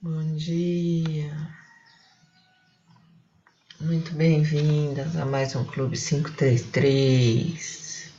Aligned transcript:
Bom 0.00 0.36
dia. 0.36 1.36
Muito 3.80 4.14
bem-vindas 4.14 5.16
a 5.16 5.24
mais 5.24 5.56
um 5.56 5.64
Clube 5.64 5.98
533. 5.98 8.12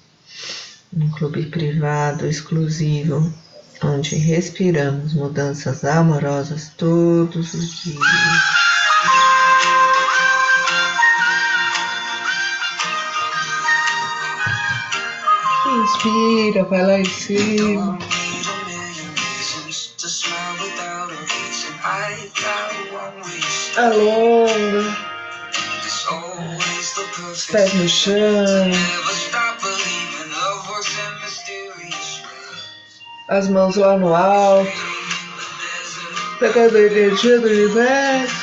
Um 0.94 1.10
clube 1.12 1.46
privado 1.46 2.28
exclusivo 2.28 3.34
onde 3.82 4.18
respiramos 4.18 5.14
mudanças 5.14 5.86
amorosas 5.86 6.74
todos 6.76 7.54
os 7.54 7.84
dias. 7.84 7.98
Inspira, 15.66 16.66
vai 16.66 16.86
lá 16.86 17.00
em 17.00 17.06
cima. 17.06 17.98
Alonga. 23.80 24.98
Os 27.32 27.46
pés 27.46 27.74
no 27.76 27.88
chão. 27.88 28.72
As 33.30 33.48
mãos 33.48 33.78
lá 33.78 33.98
no 33.98 34.14
alto. 34.14 34.70
Pegando 36.40 36.76
a 36.76 36.82
energia 36.82 37.40
do 37.40 37.48
universo. 37.48 38.36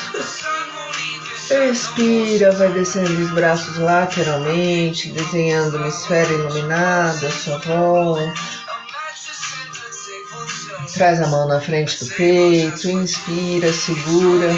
Expira, 1.71 2.51
vai 2.53 2.69
descendo 2.69 3.21
os 3.21 3.29
braços 3.31 3.77
lateralmente, 3.77 5.11
desenhando 5.11 5.77
uma 5.77 5.87
esfera 5.87 6.33
iluminada 6.33 7.29
sua 7.31 7.59
volta. 7.59 8.33
Traz 10.95 11.21
a 11.21 11.27
mão 11.27 11.47
na 11.47 11.61
frente 11.61 12.03
do 12.03 12.09
peito, 12.15 12.89
inspira, 12.89 13.71
segura. 13.71 14.51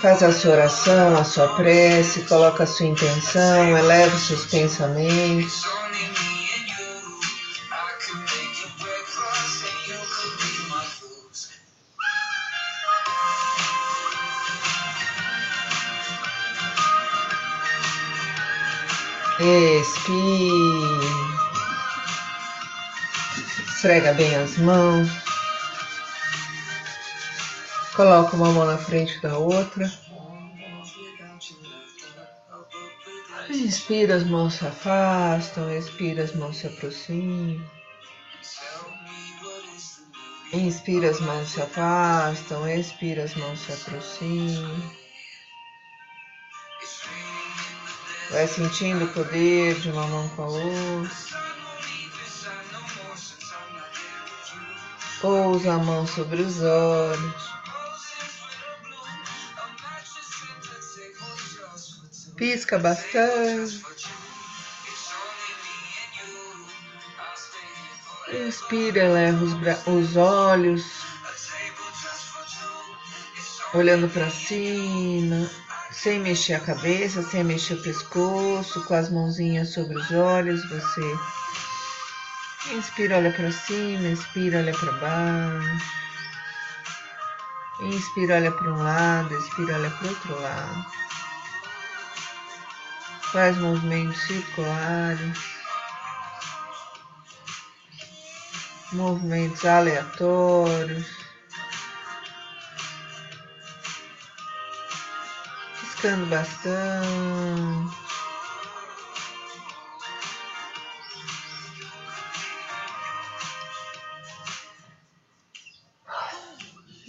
Faz 0.00 0.22
a 0.22 0.32
sua 0.32 0.52
oração, 0.52 1.14
a 1.14 1.24
sua 1.24 1.46
prece, 1.56 2.22
coloca 2.22 2.62
a 2.62 2.66
sua 2.66 2.86
intenção, 2.86 3.76
eleva 3.76 4.16
os 4.16 4.22
seus 4.22 4.46
pensamentos. 4.46 5.62
Expire. 19.38 21.00
Esfrega 23.68 24.14
bem 24.14 24.34
as 24.34 24.56
mãos. 24.56 25.29
Coloca 28.00 28.34
uma 28.34 28.50
mão 28.50 28.64
na 28.64 28.78
frente 28.78 29.20
da 29.20 29.36
outra. 29.36 29.84
Inspira, 33.50 34.14
as 34.14 34.24
mãos 34.24 34.54
se 34.54 34.66
afastam. 34.66 35.70
Expira, 35.70 36.22
as 36.22 36.34
mãos 36.34 36.56
se 36.56 36.66
aproximam. 36.66 37.62
Inspira, 40.50 41.10
as 41.10 41.20
mãos 41.20 41.50
se 41.50 41.60
afastam. 41.60 42.66
Expira, 42.66 43.24
as 43.24 43.34
mãos 43.34 43.58
se 43.58 43.70
aproximam. 43.70 44.82
Vai 48.30 48.46
sentindo 48.46 49.04
o 49.04 49.12
poder 49.12 49.78
de 49.78 49.90
uma 49.90 50.06
mão 50.06 50.26
com 50.30 50.42
a 50.44 50.46
outra. 50.46 51.16
Pousa 55.20 55.74
a 55.74 55.78
mão 55.78 56.06
sobre 56.06 56.40
os 56.40 56.62
olhos. 56.62 57.50
Pisca 62.40 62.78
bastante. 62.78 63.84
Inspira, 68.32 69.08
leva 69.10 69.44
os, 69.44 69.52
os 69.86 70.16
olhos 70.16 70.82
olhando 73.74 74.08
para 74.08 74.30
cima 74.30 75.50
sem 75.92 76.18
mexer 76.20 76.54
a 76.54 76.60
cabeça, 76.60 77.22
sem 77.22 77.44
mexer 77.44 77.74
o 77.74 77.82
pescoço, 77.82 78.82
com 78.86 78.94
as 78.94 79.10
mãozinhas 79.10 79.74
sobre 79.74 79.98
os 79.98 80.10
olhos, 80.10 80.66
você 80.70 81.18
inspira, 82.74 83.18
olha 83.18 83.32
para 83.32 83.52
cima, 83.52 84.08
expira, 84.08 84.60
olha 84.60 84.72
para 84.72 84.92
baixo. 84.92 85.84
Inspira, 87.82 88.36
olha 88.36 88.50
para 88.50 88.72
um 88.72 88.82
lado, 88.82 89.34
expira, 89.34 89.74
olha 89.74 89.90
para 89.90 90.08
outro 90.08 90.40
lado. 90.40 91.09
Faz 93.32 93.56
movimentos 93.58 94.20
circulares. 94.22 95.38
Movimentos 98.92 99.64
aleatórios. 99.64 101.06
Piscando 105.80 106.26
bastante. 106.26 108.00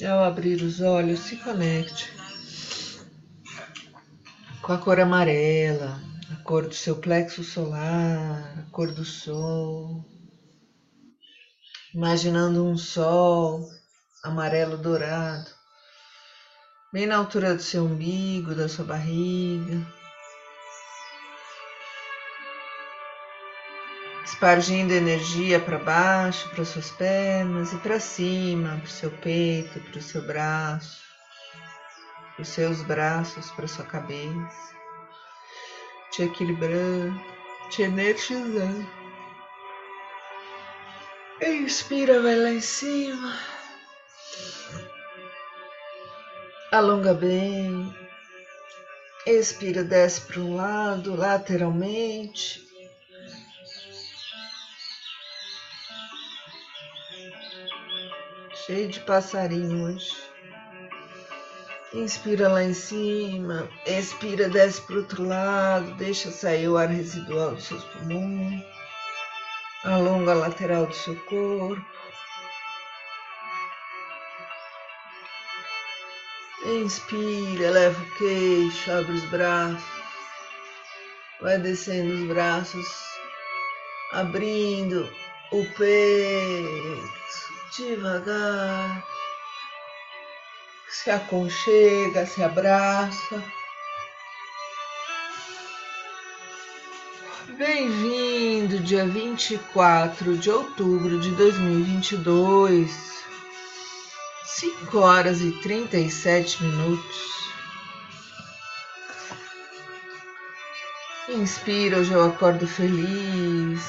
Ao 0.08 0.24
abrir 0.24 0.62
os 0.62 0.82
olhos, 0.82 1.20
se 1.20 1.38
conecte 1.38 2.12
com 4.62 4.74
a 4.74 4.78
cor 4.78 5.00
amarela, 5.00 6.00
cor 6.52 6.68
do 6.68 6.76
seu 6.76 6.98
plexo 6.98 7.46
solar, 7.46 8.60
a 8.60 8.72
cor 8.72 8.92
do 8.92 9.06
sol. 9.06 10.04
Imaginando 11.96 12.66
um 12.66 12.78
sol 12.78 13.70
amarelo 14.22 14.76
dourado 14.76 15.50
bem 16.92 17.06
na 17.06 17.16
altura 17.16 17.56
do 17.56 17.62
seu 17.62 17.86
umbigo, 17.86 18.54
da 18.54 18.68
sua 18.68 18.84
barriga. 18.84 19.82
Espargindo 24.26 24.92
energia 24.92 25.58
para 25.58 25.80
baixo, 25.80 26.50
para 26.50 26.66
suas 26.66 26.92
pernas 26.92 27.72
e 27.72 27.78
para 27.78 27.98
cima, 27.98 28.76
para 28.76 28.84
o 28.84 28.88
seu 28.88 29.10
peito, 29.10 29.80
para 29.80 30.00
o 30.00 30.04
seu 30.04 30.22
braço, 30.28 31.02
para 32.36 32.42
os 32.42 32.50
seus 32.50 32.82
braços, 32.82 33.50
para 33.52 33.70
sua 33.70 33.86
cabeça, 33.86 34.81
te 36.12 36.24
equilibrando, 36.24 37.20
te 37.70 37.84
energizando. 37.84 38.88
Inspira, 41.42 42.22
vai 42.22 42.36
lá 42.36 42.50
em 42.52 42.62
cima. 42.62 43.34
Alonga 46.72 47.14
bem. 47.14 47.96
Expira, 49.26 49.84
desce 49.84 50.22
para 50.22 50.40
um 50.40 50.56
lado, 50.56 51.16
lateralmente. 51.16 52.62
Cheio 58.66 58.90
de 58.90 59.00
passarinho 59.02 59.86
hoje. 59.86 60.31
Inspira 61.94 62.48
lá 62.48 62.64
em 62.64 62.74
cima, 62.74 63.70
expira, 63.86 64.48
desce 64.48 64.82
para 64.84 64.96
o 64.96 65.00
outro 65.00 65.28
lado, 65.28 65.94
deixa 65.96 66.32
sair 66.32 66.70
o 66.70 66.78
ar 66.78 66.88
residual 66.88 67.54
dos 67.54 67.66
seus 67.66 67.84
pulmões. 67.84 68.64
Alonga 69.84 70.32
a 70.32 70.36
lateral 70.36 70.86
do 70.86 70.96
seu 70.96 71.16
corpo. 71.26 71.86
Inspira, 76.66 77.66
eleva 77.66 78.02
o 78.02 78.12
queixo, 78.18 78.92
abre 78.92 79.12
os 79.12 79.26
braços. 79.26 79.84
Vai 81.42 81.58
descendo 81.58 82.14
os 82.14 82.28
braços, 82.30 82.88
abrindo 84.14 85.10
o 85.52 85.66
peito 85.78 87.12
devagar. 87.76 89.11
Se 91.04 91.10
aconchega, 91.10 92.28
se 92.28 92.44
abraça. 92.44 93.44
Bem-vindo, 97.58 98.80
dia 98.82 99.08
24 99.08 100.38
de 100.38 100.52
outubro 100.52 101.20
de 101.20 101.32
2022. 101.32 103.24
5 104.46 105.00
horas 105.00 105.42
e 105.42 105.52
37 105.64 106.64
minutos. 106.64 107.32
Inspira, 111.30 111.98
hoje 111.98 112.12
eu 112.12 112.24
acordo 112.28 112.68
feliz. 112.68 113.82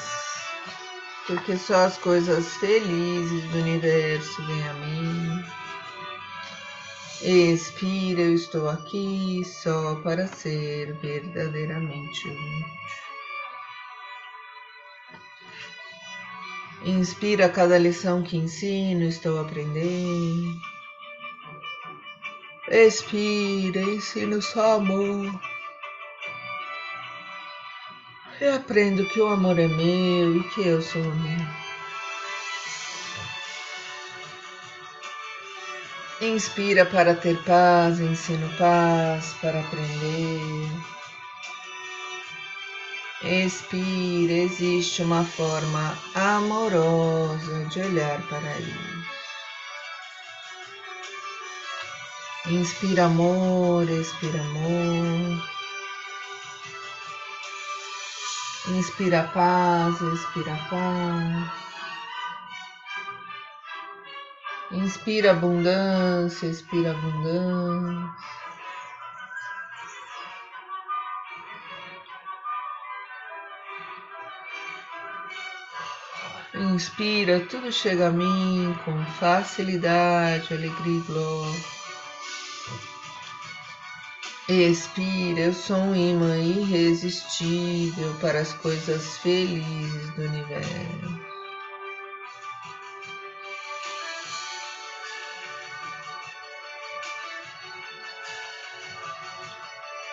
porque 1.27 1.55
só 1.57 1.85
as 1.85 1.97
coisas 1.99 2.57
felizes 2.57 3.43
do 3.51 3.59
universo 3.59 4.43
vêm 4.47 4.67
a 4.67 4.73
mim. 4.73 5.62
Expira, 7.25 8.19
eu 8.19 8.33
estou 8.33 8.69
aqui 8.69 9.41
só 9.45 9.95
para 10.03 10.27
ser 10.27 10.93
verdadeiramente 10.95 12.27
útil. 12.27 12.65
Inspira 16.85 17.47
cada 17.47 17.77
lição 17.77 18.23
que 18.23 18.35
ensino, 18.35 19.05
estou 19.05 19.39
aprendendo. 19.39 20.59
Expira, 22.69 23.79
ensino 23.79 24.41
só 24.41 24.75
amor. 24.75 25.39
E 28.41 28.45
aprendo 28.49 29.05
que 29.05 29.21
o 29.21 29.27
amor 29.27 29.57
é 29.57 29.67
meu 29.69 30.35
e 30.35 30.43
que 30.49 30.67
eu 30.67 30.81
sou 30.81 31.01
amor. 31.01 31.62
Inspira 36.23 36.85
para 36.85 37.15
ter 37.15 37.37
paz, 37.43 37.99
ensino 37.99 38.47
paz 38.57 39.35
para 39.41 39.59
aprender. 39.59 40.69
Expira, 43.21 44.31
existe 44.31 45.01
uma 45.01 45.25
forma 45.25 45.97
amorosa 46.15 47.65
de 47.65 47.81
olhar 47.81 48.21
para 48.29 48.57
isso. 48.57 49.03
Inspira 52.47 53.03
amor, 53.03 53.89
expira 53.89 54.39
amor. 54.39 55.43
Inspira 58.69 59.29
paz, 59.33 59.99
expira 59.99 60.55
paz. 60.69 61.72
Inspira 64.73 65.31
abundância, 65.31 66.47
expira 66.47 66.91
abundância. 66.91 68.09
Inspira, 76.55 77.39
tudo 77.41 77.71
chega 77.71 78.07
a 78.07 78.11
mim 78.11 78.75
com 78.83 79.05
facilidade, 79.19 80.53
alegria 80.53 80.97
e 80.97 81.01
glória. 81.01 81.61
Expira, 84.49 85.39
eu 85.39 85.53
sou 85.53 85.77
um 85.77 85.95
imã 85.95 86.35
irresistível 86.37 88.13
para 88.19 88.39
as 88.39 88.53
coisas 88.53 89.17
felizes 89.19 90.09
do 90.15 90.23
universo. 90.23 91.22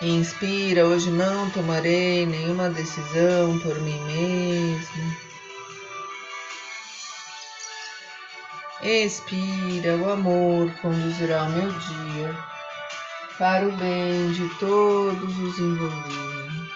Inspira, 0.02 0.86
hoje 0.86 1.10
não 1.10 1.50
tomarei 1.50 2.24
nenhuma 2.24 2.70
decisão 2.70 3.58
por 3.58 3.78
mim 3.80 4.00
mesmo. 4.06 5.16
Expira, 8.82 9.96
o 9.98 10.10
amor 10.10 10.72
conduzirá 10.80 11.42
o 11.42 11.50
meu 11.50 11.70
dia 11.70 12.34
para 13.38 13.68
o 13.68 13.72
bem 13.72 14.32
de 14.32 14.48
todos 14.54 15.38
os 15.38 15.58
envolvidos. 15.58 16.70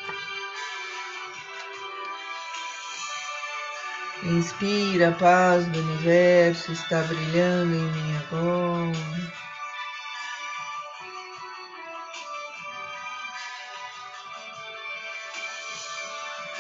Inspira, 4.22 5.08
a 5.08 5.12
paz 5.12 5.64
do 5.68 5.78
universo 5.78 6.72
está 6.72 7.00
brilhando 7.04 7.74
em 7.74 7.90
mim 7.90 8.16
agora. 8.28 9.43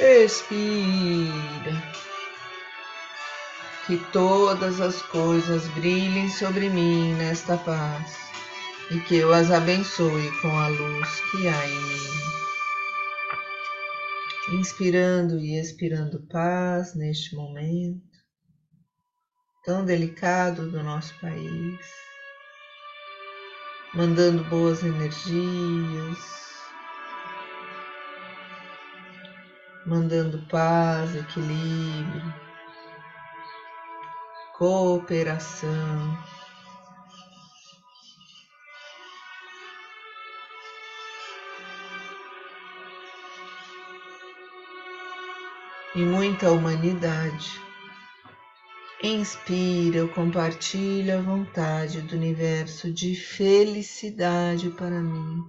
Expira 0.06 1.72
que 3.86 3.96
todas 4.12 4.78
as 4.78 5.00
coisas 5.00 5.66
brilhem 5.68 6.28
sobre 6.28 6.68
mim 6.68 7.14
nesta 7.14 7.56
paz. 7.56 8.14
E 8.90 9.00
que 9.00 9.16
eu 9.16 9.32
as 9.32 9.50
abençoe 9.50 10.30
com 10.42 10.50
a 10.58 10.68
luz 10.68 11.08
que 11.30 11.48
há 11.48 11.66
em 11.66 11.80
mim. 11.80 12.20
Inspirando 14.60 15.38
e 15.38 15.58
expirando 15.58 16.26
paz 16.28 16.94
neste 16.94 17.34
momento 17.34 18.04
tão 19.64 19.86
delicado 19.86 20.70
do 20.70 20.82
nosso 20.82 21.18
país, 21.18 21.78
mandando 23.94 24.44
boas 24.44 24.82
energias, 24.84 26.18
mandando 29.86 30.38
paz, 30.48 31.14
equilíbrio 31.16 32.44
cooperação. 34.56 36.16
E 45.94 45.98
muita 45.98 46.50
humanidade. 46.50 47.60
Inspira, 49.02 49.98
eu 49.98 50.08
compartilho 50.08 51.18
a 51.18 51.20
vontade 51.20 52.00
do 52.02 52.16
universo 52.16 52.92
de 52.92 53.14
felicidade 53.14 54.70
para 54.70 55.00
mim. 55.00 55.44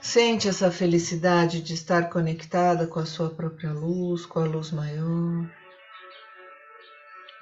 Sente 0.00 0.48
essa 0.48 0.70
felicidade 0.70 1.60
de 1.62 1.74
estar 1.74 2.08
conectada 2.10 2.86
com 2.86 3.00
a 3.00 3.06
sua 3.06 3.30
própria 3.30 3.72
luz, 3.72 4.26
com 4.26 4.40
a 4.40 4.44
luz 4.44 4.70
maior 4.70 5.50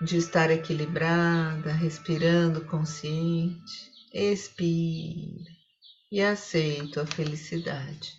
de 0.00 0.18
estar 0.18 0.50
equilibrada, 0.50 1.72
respirando 1.72 2.64
consciente. 2.66 3.92
Expira 4.12 5.50
e 6.10 6.22
aceito 6.22 7.00
a 7.00 7.06
felicidade 7.06 8.12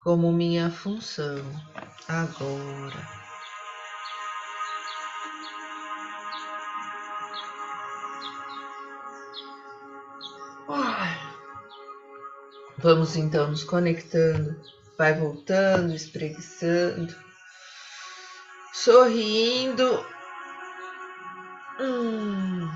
como 0.00 0.32
minha 0.32 0.70
função 0.70 1.42
agora. 2.08 3.25
Vamos 12.86 13.16
então 13.16 13.50
nos 13.50 13.64
conectando, 13.64 14.60
vai 14.96 15.12
voltando, 15.12 15.92
espreguiçando, 15.92 17.12
sorrindo 18.72 20.06
Hum. 21.80 22.68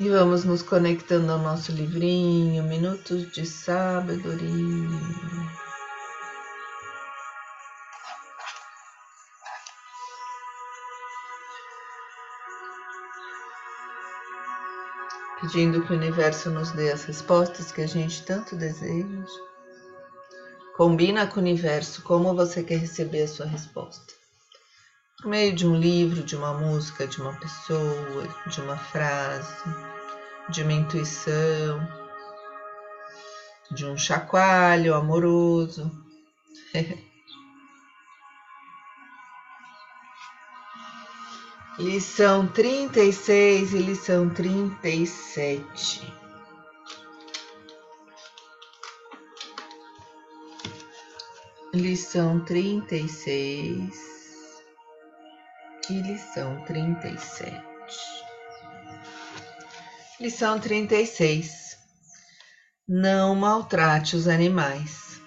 E 0.00 0.08
vamos 0.08 0.46
nos 0.46 0.62
conectando 0.62 1.32
ao 1.32 1.38
nosso 1.38 1.70
livrinho, 1.70 2.64
Minutos 2.64 3.30
de 3.30 3.44
Sabedoria. 3.44 5.65
Pedindo 15.46 15.82
que 15.82 15.92
o 15.92 15.96
universo 15.96 16.50
nos 16.50 16.72
dê 16.72 16.90
as 16.90 17.04
respostas 17.04 17.70
que 17.70 17.80
a 17.80 17.86
gente 17.86 18.24
tanto 18.24 18.56
deseja. 18.56 19.06
Combina 20.76 21.26
com 21.26 21.38
o 21.38 21.42
universo 21.42 22.02
como 22.02 22.34
você 22.34 22.64
quer 22.64 22.78
receber 22.78 23.22
a 23.22 23.28
sua 23.28 23.46
resposta. 23.46 24.12
Por 25.18 25.28
meio 25.28 25.54
de 25.54 25.66
um 25.66 25.76
livro, 25.76 26.24
de 26.24 26.34
uma 26.34 26.52
música, 26.52 27.06
de 27.06 27.20
uma 27.20 27.32
pessoa, 27.34 28.28
de 28.48 28.60
uma 28.60 28.76
frase, 28.76 29.64
de 30.50 30.62
uma 30.64 30.72
intuição, 30.72 31.88
de 33.70 33.86
um 33.86 33.96
chacoalho 33.96 34.94
amoroso. 34.94 35.90
Lição 41.78 42.48
36 42.48 43.74
e 43.74 43.78
lição 43.78 44.30
37. 44.30 46.10
Lição 51.74 52.40
36 52.40 53.92
e 55.90 56.00
lição 56.00 56.64
37. 56.64 57.62
Lição 60.18 60.58
36. 60.58 61.76
Não 62.88 63.34
maltrate 63.34 64.16
os 64.16 64.26
animais. 64.26 65.20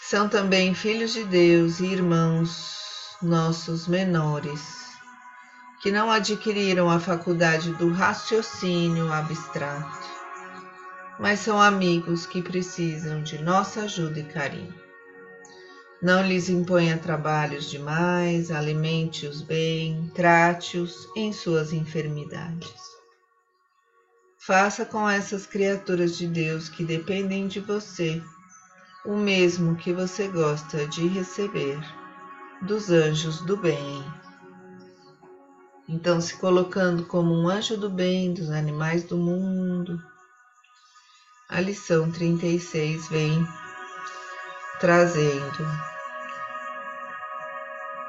São 0.00 0.30
também 0.30 0.74
filhos 0.74 1.12
de 1.12 1.24
Deus 1.24 1.78
e 1.80 1.84
irmãos 1.84 2.80
nossos 3.20 3.86
menores, 3.86 4.79
que 5.80 5.90
não 5.90 6.10
adquiriram 6.10 6.90
a 6.90 7.00
faculdade 7.00 7.72
do 7.74 7.90
raciocínio 7.90 9.10
abstrato, 9.12 10.06
mas 11.18 11.40
são 11.40 11.60
amigos 11.60 12.26
que 12.26 12.42
precisam 12.42 13.22
de 13.22 13.42
nossa 13.42 13.82
ajuda 13.82 14.20
e 14.20 14.24
carinho. 14.24 14.74
Não 16.02 16.22
lhes 16.22 16.48
imponha 16.48 16.96
trabalhos 16.98 17.68
demais, 17.68 18.50
alimente-os 18.50 19.42
bem, 19.42 20.10
trate-os 20.14 21.08
em 21.16 21.32
suas 21.32 21.72
enfermidades. 21.72 22.90
Faça 24.38 24.86
com 24.86 25.08
essas 25.08 25.44
criaturas 25.44 26.16
de 26.16 26.26
Deus 26.26 26.68
que 26.68 26.84
dependem 26.84 27.46
de 27.46 27.60
você 27.60 28.22
o 29.04 29.16
mesmo 29.16 29.76
que 29.76 29.92
você 29.92 30.28
gosta 30.28 30.86
de 30.86 31.06
receber 31.06 31.78
dos 32.62 32.90
anjos 32.90 33.40
do 33.42 33.56
bem. 33.56 34.04
Então, 35.92 36.20
se 36.20 36.36
colocando 36.36 37.04
como 37.04 37.34
um 37.34 37.48
anjo 37.48 37.76
do 37.76 37.90
bem 37.90 38.32
dos 38.32 38.48
animais 38.48 39.02
do 39.02 39.16
mundo, 39.16 40.00
a 41.48 41.60
lição 41.60 42.08
36 42.12 43.08
vem 43.08 43.44
trazendo 44.78 45.66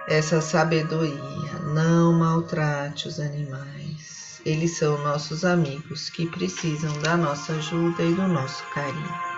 essa 0.08 0.40
sabedoria. 0.42 1.54
Não 1.74 2.14
maltrate 2.14 3.08
os 3.08 3.20
animais. 3.20 4.40
Eles 4.46 4.78
são 4.78 5.00
nossos 5.00 5.44
amigos 5.44 6.08
que 6.12 6.28
precisam 6.28 6.94
da 7.00 7.18
nossa 7.18 7.54
ajuda 7.54 8.04
e 8.04 8.14
do 8.14 8.28
nosso 8.28 8.64
carinho. 8.66 9.32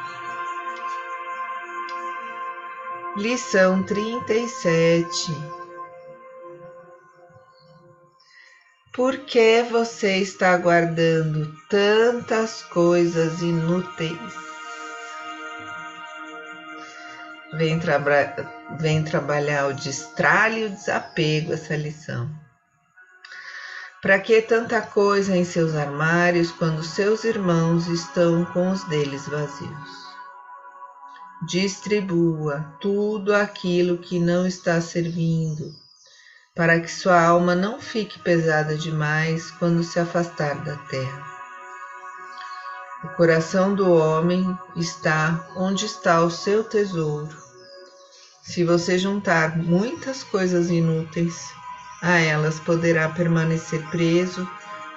Lição 3.15 3.83
37 3.83 5.62
Por 8.93 9.17
que 9.25 9.63
você 9.63 10.17
está 10.17 10.55
guardando 10.55 11.51
tantas 11.67 12.61
coisas 12.61 13.41
inúteis? 13.41 14.33
Vem, 17.53 17.79
vem 18.79 19.03
trabalhar 19.03 19.69
o 19.69 19.73
destralhe 19.73 20.61
e 20.61 20.65
o 20.65 20.69
desapego 20.69 21.53
essa 21.53 21.75
lição. 21.75 22.29
Para 23.99 24.19
que 24.19 24.39
tanta 24.43 24.79
coisa 24.79 25.35
em 25.35 25.43
seus 25.43 25.73
armários 25.73 26.51
quando 26.51 26.83
seus 26.83 27.23
irmãos 27.23 27.87
estão 27.87 28.45
com 28.45 28.69
os 28.69 28.83
deles 28.83 29.27
vazios? 29.27 29.89
Distribua 31.47 32.75
tudo 32.79 33.33
aquilo 33.33 33.97
que 33.97 34.19
não 34.19 34.45
está 34.45 34.79
servindo, 34.79 35.73
para 36.55 36.79
que 36.79 36.87
sua 36.87 37.19
alma 37.19 37.55
não 37.55 37.79
fique 37.79 38.19
pesada 38.19 38.77
demais 38.77 39.49
quando 39.51 39.83
se 39.83 39.99
afastar 39.99 40.55
da 40.63 40.75
terra. 40.75 41.23
O 43.03 43.07
coração 43.15 43.73
do 43.73 43.91
homem 43.91 44.57
está 44.75 45.47
onde 45.57 45.85
está 45.85 46.21
o 46.21 46.29
seu 46.29 46.63
tesouro. 46.63 47.35
Se 48.43 48.63
você 48.63 48.97
juntar 48.97 49.57
muitas 49.57 50.23
coisas 50.23 50.69
inúteis, 50.69 51.51
a 52.01 52.19
elas 52.19 52.59
poderá 52.59 53.09
permanecer 53.09 53.81
preso 53.89 54.47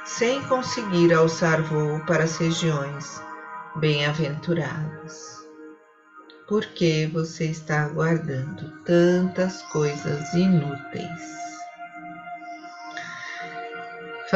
sem 0.04 0.42
conseguir 0.42 1.12
alçar 1.14 1.62
voo 1.62 2.00
para 2.06 2.24
as 2.24 2.36
regiões 2.36 3.20
bem-aventuradas. 3.76 5.36
Por 6.46 6.64
que 6.66 7.06
você 7.06 7.46
está 7.46 7.88
guardando 7.88 8.70
tantas 8.84 9.62
coisas 9.62 10.32
inúteis? 10.32 11.45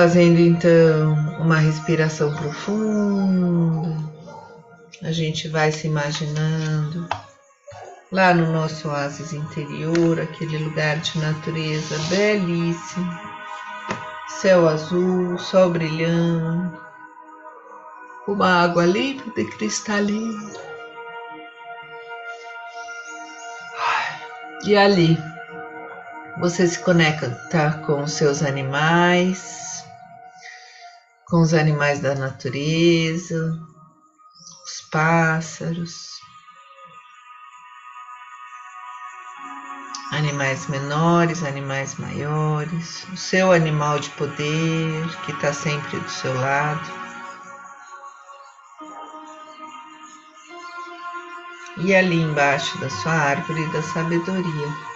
Fazendo 0.00 0.40
então 0.40 1.12
uma 1.42 1.58
respiração 1.58 2.34
profunda, 2.34 3.94
a 5.02 5.12
gente 5.12 5.46
vai 5.46 5.70
se 5.70 5.88
imaginando 5.88 7.06
lá 8.10 8.32
no 8.32 8.50
nosso 8.50 8.88
oásis 8.88 9.34
interior, 9.34 10.18
aquele 10.18 10.56
lugar 10.56 10.96
de 11.00 11.18
natureza 11.18 11.98
belíssimo, 12.08 13.12
céu 14.26 14.66
azul, 14.66 15.36
sol 15.36 15.68
brilhando, 15.68 16.80
uma 18.26 18.62
água 18.64 18.86
límpida 18.86 19.38
e 19.38 19.50
cristalina. 19.50 20.50
E 24.64 24.74
ali 24.74 25.18
você 26.40 26.66
se 26.66 26.78
conecta 26.78 27.82
com 27.84 28.04
os 28.04 28.12
seus 28.12 28.42
animais, 28.42 29.69
com 31.30 31.42
os 31.42 31.54
animais 31.54 32.00
da 32.00 32.12
natureza, 32.16 33.56
os 34.64 34.80
pássaros, 34.90 36.18
animais 40.10 40.66
menores, 40.66 41.44
animais 41.44 41.94
maiores, 41.94 43.06
o 43.12 43.16
seu 43.16 43.52
animal 43.52 44.00
de 44.00 44.10
poder 44.10 45.06
que 45.24 45.30
está 45.30 45.52
sempre 45.52 46.00
do 46.00 46.10
seu 46.10 46.34
lado. 46.34 47.00
E 51.76 51.94
ali 51.94 52.20
embaixo 52.20 52.76
da 52.80 52.90
sua 52.90 53.12
árvore 53.12 53.64
da 53.72 53.82
sabedoria, 53.82 54.89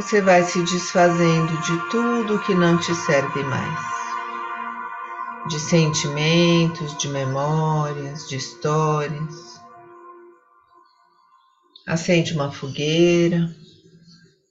você 0.00 0.22
vai 0.22 0.44
se 0.44 0.62
desfazendo 0.62 1.60
de 1.60 1.90
tudo 1.90 2.38
que 2.44 2.54
não 2.54 2.78
te 2.78 2.94
serve 2.94 3.42
mais. 3.42 3.80
De 5.48 5.58
sentimentos, 5.58 6.96
de 6.98 7.08
memórias, 7.08 8.28
de 8.28 8.36
histórias 8.36 9.58
Acende 11.84 12.32
uma 12.34 12.52
fogueira 12.52 13.50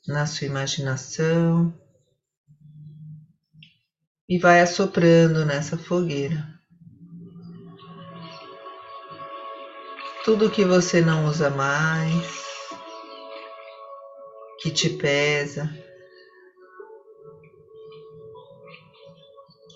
na 0.07 0.25
sua 0.25 0.47
imaginação 0.47 1.73
e 4.27 4.39
vai 4.39 4.59
assoprando 4.59 5.45
nessa 5.45 5.77
fogueira. 5.77 6.45
Tudo 10.25 10.49
que 10.49 10.65
você 10.65 10.99
não 10.99 11.27
usa 11.27 11.51
mais, 11.51 12.46
que 14.59 14.71
te 14.71 14.89
pesa, 14.89 15.69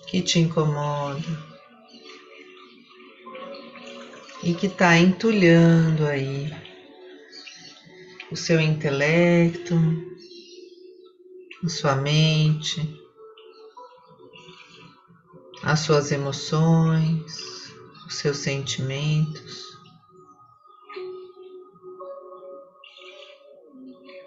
que 0.08 0.20
te 0.20 0.38
incomoda 0.38 1.22
e 4.42 4.54
que 4.54 4.66
está 4.66 4.98
entulhando 4.98 6.04
aí 6.06 6.52
o 8.30 8.36
seu 8.36 8.60
intelecto, 8.60 9.74
a 11.62 11.68
sua 11.68 11.94
mente, 11.94 13.00
as 15.62 15.80
suas 15.80 16.10
emoções, 16.10 17.72
os 18.06 18.16
seus 18.16 18.38
sentimentos. 18.38 19.71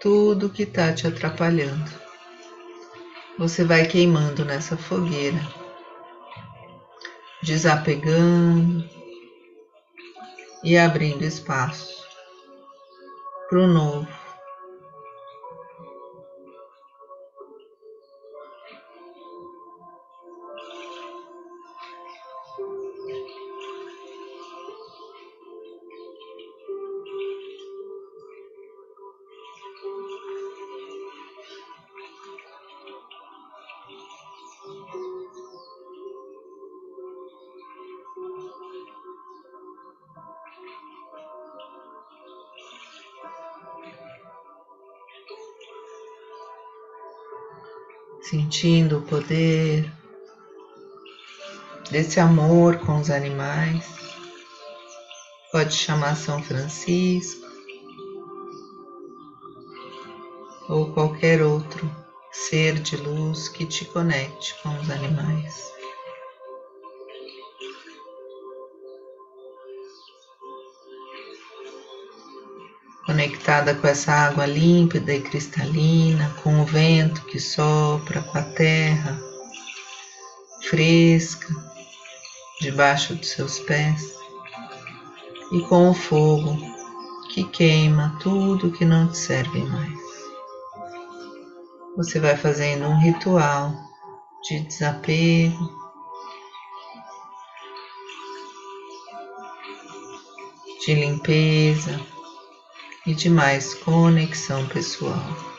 Tudo 0.00 0.50
que 0.50 0.64
está 0.64 0.92
te 0.92 1.06
atrapalhando. 1.06 1.90
Você 3.38 3.64
vai 3.64 3.86
queimando 3.86 4.44
nessa 4.44 4.76
fogueira, 4.76 5.40
desapegando 7.42 8.88
e 10.62 10.76
abrindo 10.76 11.22
espaço 11.22 12.06
para 13.48 13.58
o 13.58 13.66
novo. 13.66 14.25
Sentindo 48.22 48.98
o 48.98 49.02
poder 49.02 49.90
desse 51.90 52.18
amor 52.20 52.78
com 52.78 52.98
os 52.98 53.10
animais. 53.10 53.84
Pode 55.52 55.74
chamar 55.74 56.16
São 56.16 56.42
Francisco 56.42 57.46
ou 60.68 60.92
qualquer 60.92 61.42
outro 61.42 61.90
ser 62.32 62.74
de 62.80 62.96
luz 62.96 63.48
que 63.48 63.64
te 63.64 63.84
conecte 63.84 64.54
com 64.62 64.68
os 64.80 64.90
animais. 64.90 65.75
Conectada 73.16 73.74
com 73.74 73.86
essa 73.86 74.12
água 74.12 74.44
límpida 74.44 75.14
e 75.14 75.22
cristalina, 75.22 76.30
com 76.42 76.60
o 76.60 76.66
vento 76.66 77.24
que 77.24 77.40
sopra, 77.40 78.20
com 78.20 78.36
a 78.36 78.42
terra 78.42 79.18
fresca 80.68 81.48
debaixo 82.60 83.14
dos 83.14 83.30
seus 83.30 83.58
pés 83.60 84.12
e 85.50 85.62
com 85.62 85.88
o 85.88 85.94
fogo 85.94 86.58
que 87.32 87.42
queima 87.44 88.18
tudo 88.20 88.70
que 88.70 88.84
não 88.84 89.08
te 89.08 89.16
serve 89.16 89.62
mais 89.64 89.96
você 91.96 92.20
vai 92.20 92.36
fazendo 92.36 92.84
um 92.84 92.98
ritual 92.98 93.72
de 94.42 94.60
desapego. 94.60 95.86
De 100.84 100.94
limpeza 100.94 102.15
e 103.06 103.14
de 103.14 103.30
mais 103.30 103.74
conexão 103.74 104.66
pessoal. 104.66 105.55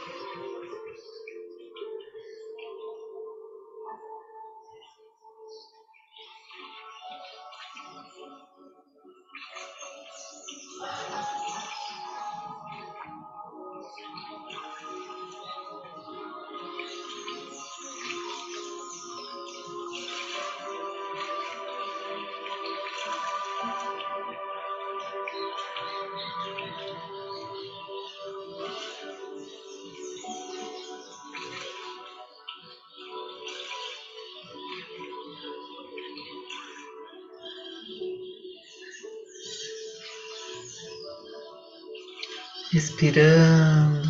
Respirando, 42.78 44.08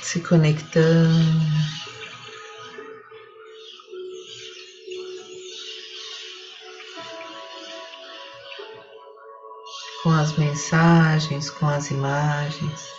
se 0.00 0.20
conectando. 0.20 1.42
Com 10.04 10.10
as 10.10 10.36
mensagens, 10.38 11.50
com 11.50 11.66
as 11.68 11.90
imagens. 11.90 12.92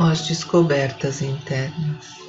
As 0.00 0.26
descobertas 0.26 1.22
internas. 1.22 2.19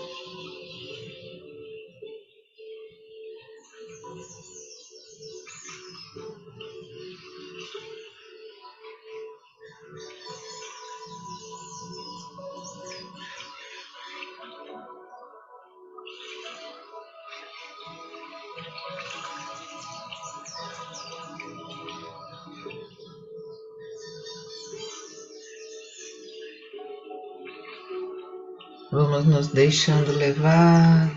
Nos 29.42 29.48
deixando 29.48 30.12
levar 30.12 31.10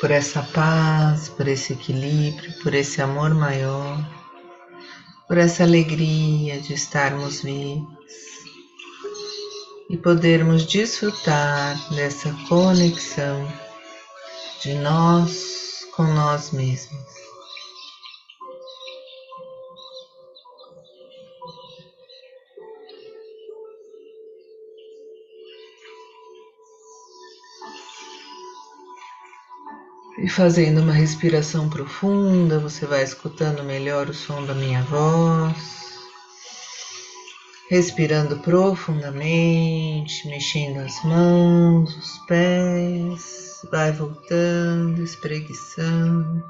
por 0.00 0.12
essa 0.12 0.44
paz, 0.54 1.28
por 1.28 1.48
esse 1.48 1.72
equilíbrio, 1.72 2.52
por 2.62 2.72
esse 2.72 3.02
amor 3.02 3.34
maior, 3.34 3.98
por 5.26 5.36
essa 5.36 5.64
alegria 5.64 6.60
de 6.60 6.72
estarmos 6.72 7.42
vivos 7.42 7.88
e 9.90 9.96
podermos 9.96 10.64
desfrutar 10.64 11.76
dessa 11.92 12.32
conexão 12.48 13.52
de 14.62 14.74
nós 14.74 15.84
com 15.96 16.04
nós 16.04 16.52
mesmos. 16.52 17.19
E 30.22 30.28
fazendo 30.28 30.82
uma 30.82 30.92
respiração 30.92 31.70
profunda, 31.70 32.58
você 32.58 32.84
vai 32.84 33.02
escutando 33.02 33.64
melhor 33.64 34.10
o 34.10 34.12
som 34.12 34.44
da 34.44 34.52
minha 34.52 34.82
voz. 34.82 35.56
Respirando 37.70 38.38
profundamente, 38.40 40.28
mexendo 40.28 40.80
as 40.80 41.02
mãos, 41.04 41.96
os 41.96 42.18
pés, 42.26 43.62
vai 43.70 43.92
voltando, 43.92 45.02
espreguiçando. 45.02 46.44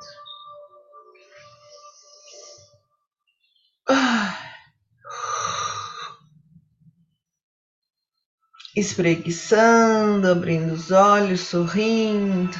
Espreguiçando, 8.74 10.28
abrindo 10.28 10.72
os 10.72 10.90
olhos, 10.90 11.42
sorrindo. 11.42 12.59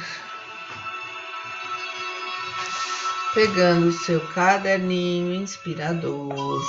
Pegando 3.33 3.91
seu 3.91 4.19
caderninho 4.33 5.33
inspirador. 5.33 6.61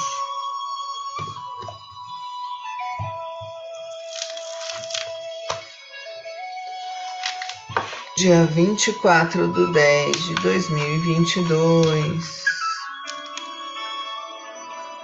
Dia 8.17 8.45
24 8.45 9.53
de 9.53 9.73
10 9.73 10.17
de 10.17 10.35
2022. 10.35 12.43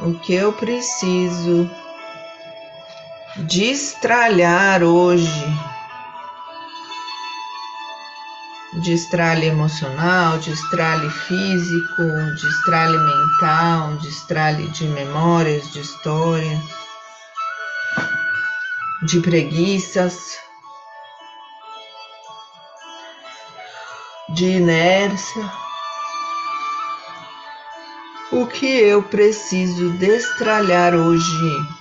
O 0.01 0.15
que 0.21 0.35
eu 0.35 0.53
preciso 0.53 1.69
destralhar 3.39 4.85
hoje? 4.85 5.45
Destralhe 8.75 9.47
emocional, 9.47 10.39
destralhe 10.39 11.09
físico, 11.11 12.03
destralhe 12.41 12.99
mental, 12.99 13.97
destralhe 14.03 14.69
de 14.69 14.85
memórias, 14.89 15.73
de 15.73 15.81
história, 15.81 16.63
de 19.03 19.21
preguiças, 19.21 20.39
de 24.31 24.45
inércia. 24.45 25.51
O 28.31 28.47
que 28.47 28.67
eu 28.67 29.03
preciso 29.03 29.91
destralhar 29.93 30.95
hoje? 30.95 31.78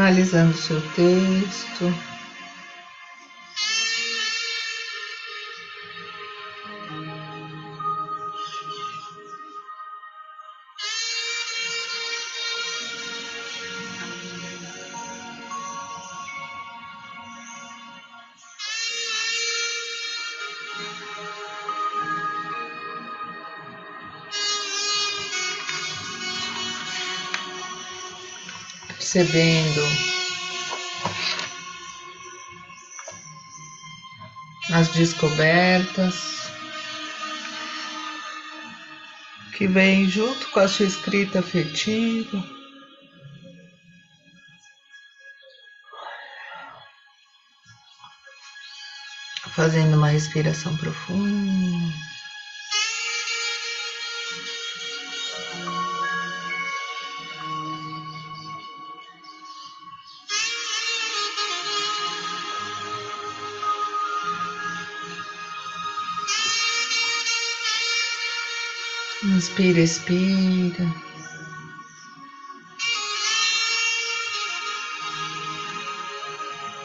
Finalizando 0.00 0.54
seu 0.54 0.80
texto. 0.94 2.09
Percebendo 29.12 29.80
as 34.72 34.88
descobertas 34.90 36.14
que 39.56 39.66
vem 39.66 40.08
junto 40.08 40.48
com 40.50 40.60
a 40.60 40.68
sua 40.68 40.86
escrita 40.86 41.40
afetiva. 41.40 42.60
Fazendo 49.52 49.96
uma 49.96 50.08
respiração 50.08 50.76
profunda. 50.76 51.79
Inspira, 69.40 69.80
expira. 69.80 70.86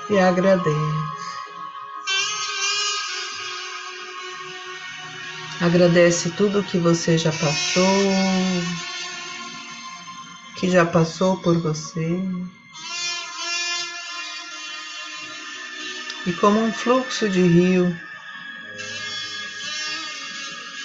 E 0.09 0.17
agradece. 0.17 0.71
Agradece 5.59 6.29
tudo 6.29 6.63
que 6.63 6.77
você 6.77 7.17
já 7.17 7.33
passou, 7.33 7.83
que 10.55 10.71
já 10.71 10.85
passou 10.85 11.35
por 11.41 11.57
você. 11.57 12.21
E 16.25 16.31
como 16.31 16.61
um 16.61 16.71
fluxo 16.71 17.27
de 17.27 17.41
rio, 17.41 17.93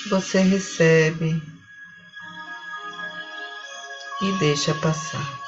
você 0.09 0.40
recebe 0.40 1.60
e 4.20 4.33
deixa 4.33 4.74
passar. 4.74 5.40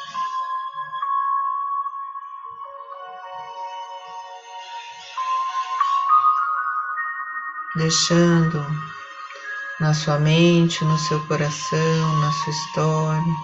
Deixando 7.76 8.64
na 9.80 9.92
sua 9.94 10.18
mente, 10.18 10.84
no 10.84 10.98
seu 10.98 11.20
coração, 11.26 12.16
na 12.20 12.32
sua 12.32 12.52
história, 12.52 13.36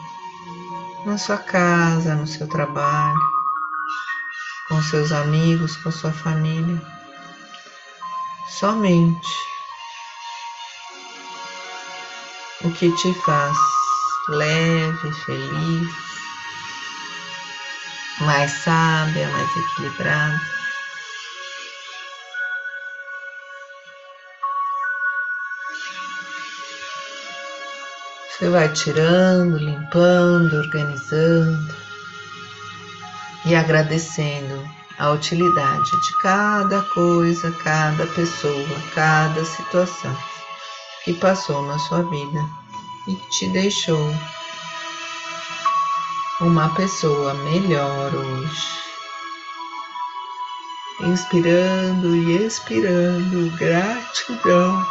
na 1.05 1.19
sua 1.19 1.39
casa, 1.39 2.15
no 2.15 2.27
seu 2.27 2.47
trabalho, 2.47 3.19
com 4.69 4.83
seus 4.83 5.13
amigos, 5.13 5.77
com 5.79 5.91
sua 5.91 6.13
família. 6.13 6.81
Somente 8.49 9.29
o 12.65 12.73
que 12.73 12.91
te 12.97 13.15
faz 13.25 13.78
leve, 14.29 15.13
feliz, 15.25 15.89
mais 18.21 18.51
sábia, 18.51 19.29
mais 19.29 19.57
equilibrada. 19.57 20.41
Você 28.31 28.51
vai 28.51 28.69
tirando, 28.73 29.59
limpando, 29.59 30.57
organizando 30.59 31.75
e 33.47 33.55
agradecendo 33.55 34.69
a 34.99 35.11
utilidade 35.11 35.91
de 35.91 36.23
cada 36.23 36.83
coisa, 36.83 37.51
cada 37.65 38.07
pessoa, 38.07 38.81
cada 38.95 39.45
situação 39.45 40.17
que 41.05 41.15
passou 41.15 41.63
na 41.63 41.79
sua 41.79 42.03
vida 42.03 42.68
e 43.09 43.17
te 43.31 43.49
deixou 43.49 44.15
uma 46.41 46.69
pessoa 46.75 47.35
melhor 47.35 48.15
hoje. 48.15 48.79
Inspirando 51.01 52.15
e 52.15 52.47
expirando 52.47 53.51
gratidão. 53.57 54.87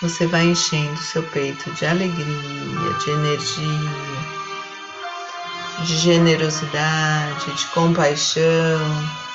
Você 0.00 0.28
vai 0.28 0.44
enchendo 0.46 0.96
seu 0.96 1.24
peito 1.24 1.70
de 1.72 1.84
alegria, 1.84 2.94
de 3.04 3.10
energia 3.10 4.18
de 5.84 5.96
generosidade, 5.96 7.52
de 7.52 7.66
compaixão. 7.66 9.27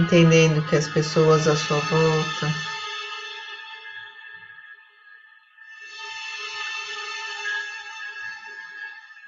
Entendendo 0.00 0.66
que 0.66 0.76
as 0.76 0.88
pessoas 0.88 1.46
à 1.46 1.54
sua 1.54 1.78
volta 1.78 2.46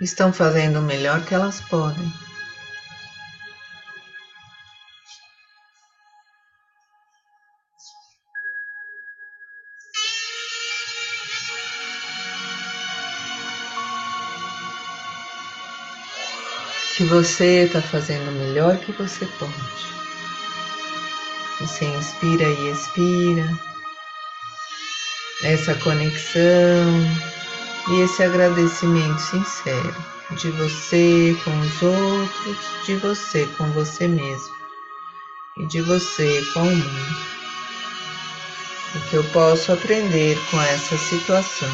estão 0.01 0.33
fazendo 0.33 0.79
o 0.79 0.83
melhor 0.83 1.23
que 1.27 1.35
elas 1.35 1.61
podem. 1.61 2.11
que 16.97 17.05
você 17.05 17.65
está 17.65 17.81
fazendo 17.81 18.29
o 18.29 18.33
melhor 18.33 18.77
que 18.77 18.93
você 18.93 19.27
pode. 19.39 19.83
Você 21.63 21.85
inspira 21.85 22.43
e 22.43 22.71
expira. 22.73 23.49
Essa 25.45 25.77
conexão 25.77 26.91
e 27.89 28.01
esse 28.01 28.21
agradecimento 28.21 29.21
sincero 29.21 29.95
de 30.33 30.51
você 30.51 31.37
com 31.45 31.61
os 31.61 31.83
outros, 31.83 32.57
de 32.85 32.97
você 32.97 33.47
com 33.57 33.71
você 33.71 34.09
mesmo 34.09 34.53
e 35.57 35.65
de 35.67 35.81
você 35.83 36.45
com 36.53 36.63
o 36.63 36.77
mundo. 36.77 37.17
O 38.97 39.01
que 39.09 39.15
eu 39.15 39.25
posso 39.31 39.73
aprender 39.73 40.37
com 40.51 40.61
essa 40.63 40.99
situação? 40.99 41.73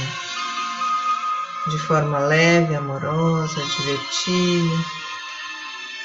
De 1.70 1.78
forma 1.78 2.18
leve, 2.18 2.74
amorosa, 2.74 3.62
divertida 3.64 4.84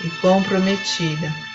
e 0.05 0.09
comprometida 0.21 1.52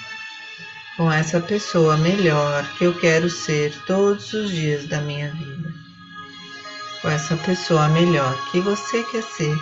com 0.98 1.12
essa 1.12 1.40
pessoa 1.40 1.96
melhor 1.96 2.68
que 2.76 2.82
eu 2.82 2.92
quero 2.92 3.30
ser 3.30 3.72
todos 3.87 4.32
os 4.32 4.50
dias 4.50 4.84
da 4.88 5.00
minha 5.00 5.30
vida. 5.30 5.72
Com 7.00 7.08
essa 7.08 7.37
pessoa 7.37 7.88
melhor 7.90 8.37
que 8.50 8.58
você 8.61 9.04
quer 9.04 9.22
ser 9.22 9.56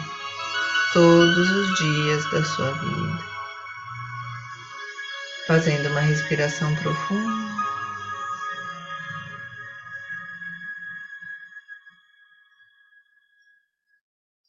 todos 0.95 1.51
os 1.51 1.79
dias 1.79 2.31
da 2.31 2.43
sua 2.43 2.71
vida. 2.73 3.19
Fazendo 5.47 5.91
uma 5.91 6.01
respiração 6.01 6.75
profunda. 6.77 7.55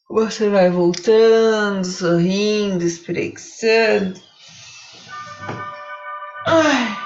Você 0.10 0.50
vai 0.50 0.72
voltando, 0.72 1.84
sorrindo, 1.86 2.82
espreguiçando. 2.86 4.27
Ai. 6.48 6.98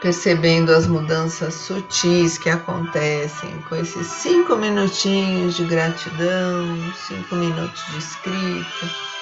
Percebendo 0.00 0.72
as 0.72 0.86
mudanças 0.88 1.54
sutis 1.54 2.36
que 2.36 2.50
acontecem 2.50 3.62
com 3.68 3.76
esses 3.76 4.06
cinco 4.08 4.56
minutinhos 4.56 5.56
de 5.56 5.64
gratidão, 5.64 6.92
cinco 7.06 7.36
minutos 7.36 7.84
de 7.86 7.98
escrita, 7.98 9.12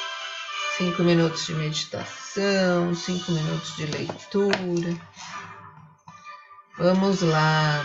Cinco 0.80 1.02
minutos 1.02 1.44
de 1.44 1.54
meditação, 1.56 2.94
cinco 2.94 3.32
minutos 3.32 3.76
de 3.76 3.84
leitura. 3.84 4.96
Vamos 6.78 7.20
lá. 7.20 7.84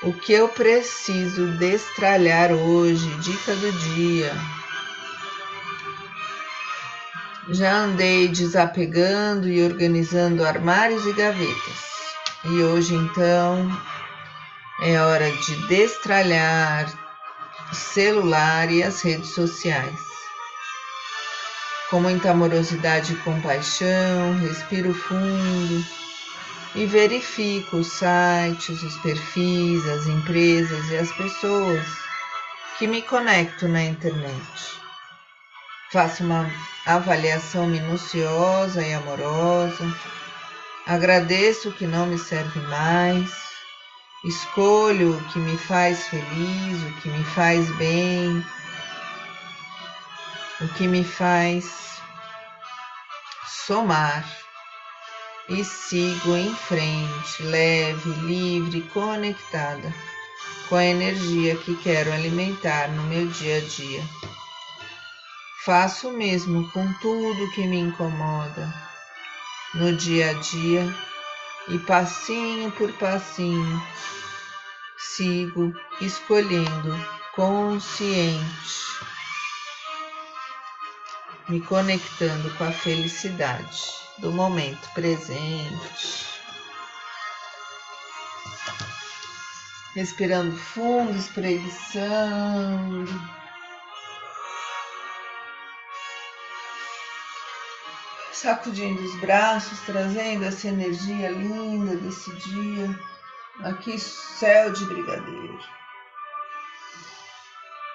O 0.00 0.12
que 0.12 0.32
eu 0.32 0.48
preciso 0.48 1.48
destralhar 1.56 2.52
hoje? 2.52 3.08
Dica 3.18 3.52
do 3.56 3.72
dia. 3.72 4.32
Já 7.48 7.78
andei 7.78 8.28
desapegando 8.28 9.48
e 9.48 9.60
organizando 9.60 10.44
armários 10.44 11.04
e 11.04 11.12
gavetas. 11.12 11.88
E 12.44 12.62
hoje 12.62 12.94
então 12.94 13.68
é 14.82 15.00
hora 15.00 15.32
de 15.32 15.66
destralhar 15.66 16.86
o 17.72 17.74
celular 17.74 18.70
e 18.70 18.84
as 18.84 19.02
redes 19.02 19.30
sociais. 19.30 19.98
Com 21.90 22.00
muita 22.00 22.30
amorosidade 22.30 23.14
e 23.14 23.16
compaixão, 23.16 24.38
respiro 24.38 24.94
fundo 24.94 25.84
e 26.78 26.86
verifico 26.86 27.78
os 27.78 27.88
sites, 27.88 28.84
os 28.84 28.96
perfis, 28.98 29.84
as 29.88 30.06
empresas 30.06 30.88
e 30.90 30.96
as 30.96 31.10
pessoas 31.10 31.84
que 32.78 32.86
me 32.86 33.02
conecto 33.02 33.66
na 33.66 33.82
internet. 33.82 34.80
Faço 35.90 36.22
uma 36.22 36.48
avaliação 36.86 37.66
minuciosa 37.66 38.80
e 38.80 38.94
amorosa, 38.94 39.92
agradeço 40.86 41.70
o 41.70 41.72
que 41.72 41.84
não 41.84 42.06
me 42.06 42.16
serve 42.16 42.60
mais, 42.60 43.28
escolho 44.24 45.18
o 45.18 45.24
que 45.32 45.40
me 45.40 45.58
faz 45.58 46.06
feliz, 46.06 46.82
o 46.84 47.00
que 47.00 47.08
me 47.08 47.24
faz 47.24 47.68
bem, 47.76 48.46
o 50.60 50.68
que 50.74 50.86
me 50.86 51.02
faz 51.02 52.00
somar 53.66 54.47
e 55.48 55.64
sigo 55.64 56.36
em 56.36 56.54
frente, 56.54 57.42
leve, 57.42 58.10
livre, 58.26 58.82
conectada 58.92 59.94
com 60.68 60.76
a 60.76 60.84
energia 60.84 61.56
que 61.56 61.74
quero 61.76 62.12
alimentar 62.12 62.88
no 62.88 63.02
meu 63.04 63.26
dia 63.28 63.56
a 63.56 63.60
dia. 63.60 64.02
Faço 65.64 66.08
o 66.08 66.16
mesmo 66.16 66.70
com 66.72 66.92
tudo 66.94 67.50
que 67.52 67.66
me 67.66 67.78
incomoda 67.78 68.72
no 69.74 69.96
dia 69.96 70.30
a 70.30 70.32
dia 70.34 70.94
e 71.68 71.78
passinho 71.78 72.70
por 72.72 72.92
passinho 72.94 73.82
sigo 74.96 75.72
escolhendo 76.00 76.94
consciente, 77.34 78.74
me 81.48 81.60
conectando 81.60 82.50
com 82.56 82.64
a 82.64 82.72
felicidade 82.72 84.07
do 84.18 84.32
momento 84.32 84.88
presente. 84.94 86.26
Respirando 89.94 90.56
fundo, 90.56 91.16
espreguiçando. 91.16 93.08
Sacudindo 98.32 99.02
os 99.02 99.20
braços, 99.20 99.80
trazendo 99.80 100.44
essa 100.44 100.68
energia 100.68 101.30
linda 101.30 101.96
desse 101.96 102.30
dia. 102.36 102.98
Aqui, 103.64 103.98
céu 103.98 104.72
de 104.72 104.84
brigadeiro. 104.84 105.58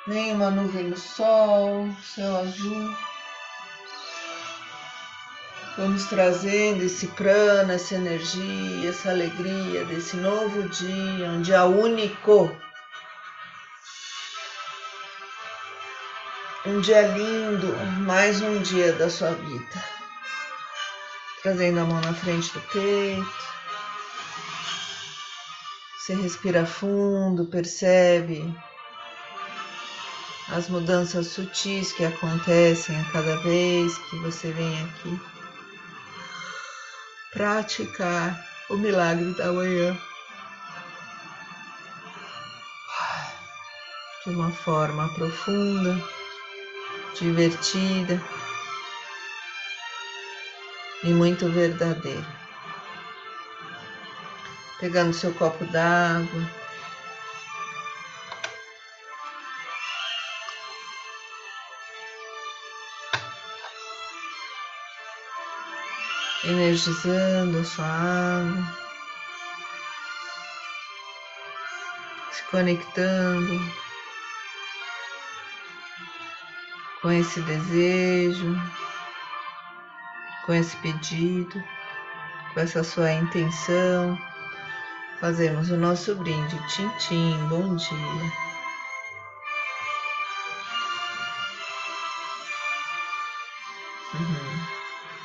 Nenhuma 0.05 0.51
nuvem 0.51 0.89
no 0.89 0.97
sol, 0.97 1.87
céu 2.03 2.35
azul. 2.35 3.12
Vamos 5.75 6.05
trazendo 6.05 6.83
esse 6.83 7.07
prana, 7.07 7.73
essa 7.73 7.95
energia, 7.95 8.87
essa 8.87 9.09
alegria 9.09 9.83
desse 9.85 10.15
novo 10.17 10.69
dia, 10.69 11.27
um 11.29 11.41
dia 11.41 11.65
único. 11.65 12.55
Um 16.63 16.79
dia 16.79 17.01
lindo, 17.01 17.75
mais 18.05 18.39
um 18.39 18.61
dia 18.61 18.93
da 18.93 19.09
sua 19.09 19.31
vida. 19.31 19.83
Trazendo 21.41 21.79
a 21.79 21.85
mão 21.85 21.99
na 22.01 22.13
frente 22.13 22.53
do 22.53 22.61
peito. 22.71 23.43
Você 25.97 26.13
respira 26.13 26.67
fundo, 26.67 27.47
percebe 27.47 28.55
as 30.49 30.69
mudanças 30.69 31.27
sutis 31.27 31.91
que 31.93 32.05
acontecem 32.05 32.95
a 32.95 33.11
cada 33.11 33.37
vez 33.37 33.97
que 33.97 34.17
você 34.19 34.51
vem 34.51 34.83
aqui 34.83 35.32
praticar 37.33 38.39
o 38.69 38.77
milagre 38.77 39.33
da 39.33 39.51
manhã 39.51 39.97
de 44.23 44.29
uma 44.29 44.51
forma 44.51 45.09
profunda, 45.15 46.01
divertida 47.19 48.21
e 51.03 51.07
muito 51.07 51.49
verdadeira. 51.49 52.25
Pegando 54.79 55.13
seu 55.13 55.33
copo 55.33 55.65
d'água, 55.65 56.62
energizando 66.45 67.59
a 67.59 67.63
sua 67.63 67.85
água, 67.85 68.77
se 72.31 72.43
conectando 72.51 73.59
com 77.01 77.11
esse 77.11 77.41
desejo, 77.41 78.55
com 80.45 80.53
esse 80.53 80.75
pedido, 80.77 81.63
com 82.53 82.59
essa 82.59 82.83
sua 82.83 83.11
intenção. 83.11 84.17
Fazemos 85.19 85.69
o 85.69 85.77
nosso 85.77 86.15
brinde. 86.15 86.57
Tintim, 86.67 87.37
bom 87.47 87.75
dia. 87.75 88.42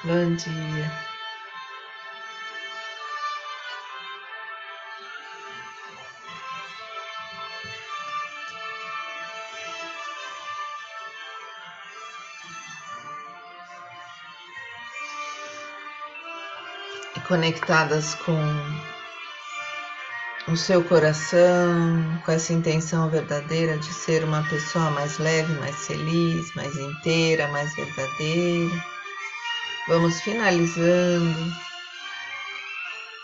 Bom 0.09 0.35
dia. 0.37 0.91
conectadas 17.27 18.15
com 18.15 18.33
o 20.51 20.57
seu 20.57 20.83
coração, 20.85 22.19
com 22.25 22.33
essa 22.33 22.55
intenção 22.55 23.11
verdadeira 23.11 23.77
de 23.77 23.93
ser 23.93 24.25
uma 24.25 24.43
pessoa 24.45 24.91
mais 24.93 25.19
leve, 25.19 25.53
mais 25.57 25.77
feliz, 25.87 26.55
mais 26.55 26.75
inteira, 26.75 27.47
mais 27.49 27.75
verdadeira. 27.75 28.98
Vamos 29.89 30.21
finalizando 30.21 31.57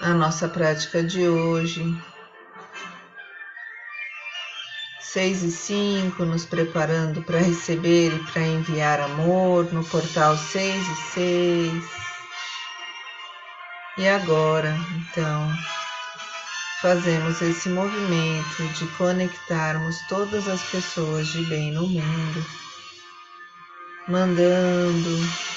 a 0.00 0.14
nossa 0.14 0.48
prática 0.48 1.02
de 1.02 1.28
hoje. 1.28 1.84
Seis 4.98 5.42
e 5.42 5.50
cinco, 5.50 6.24
nos 6.24 6.46
preparando 6.46 7.22
para 7.22 7.38
receber 7.38 8.14
e 8.14 8.18
para 8.32 8.40
enviar 8.40 8.98
amor 8.98 9.70
no 9.74 9.84
portal 9.84 10.38
seis 10.38 10.82
e 10.88 10.96
seis. 11.12 11.84
E 13.98 14.08
agora, 14.08 14.74
então, 14.96 15.52
fazemos 16.80 17.42
esse 17.42 17.68
movimento 17.68 18.62
de 18.72 18.86
conectarmos 18.96 19.98
todas 20.08 20.48
as 20.48 20.62
pessoas 20.62 21.26
de 21.28 21.44
bem 21.44 21.72
no 21.72 21.86
mundo, 21.86 22.46
mandando 24.08 25.54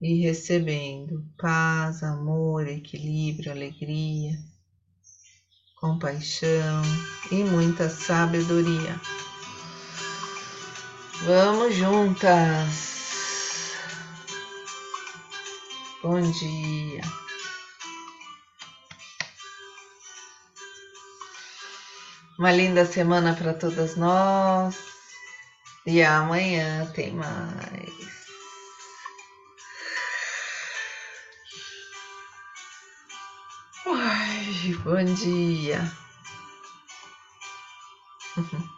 e 0.00 0.22
recebendo 0.22 1.24
paz, 1.36 2.02
amor, 2.02 2.66
equilíbrio, 2.68 3.50
alegria, 3.50 4.38
compaixão 5.80 6.82
e 7.30 7.42
muita 7.44 7.88
sabedoria. 7.88 9.00
Vamos 11.24 11.74
juntas! 11.74 12.88
Bom 16.00 16.20
dia. 16.20 17.00
Uma 22.38 22.52
linda 22.52 22.86
semana 22.86 23.34
para 23.34 23.52
todas 23.52 23.96
nós. 23.96 24.78
E 25.84 26.00
amanhã 26.02 26.86
tem 26.94 27.12
mais. 27.12 28.17
Bom 34.74 35.04
dia. 35.14 35.80